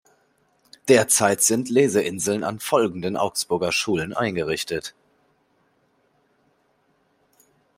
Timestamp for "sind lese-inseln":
1.43-2.43